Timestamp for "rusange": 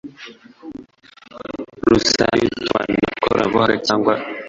1.91-2.41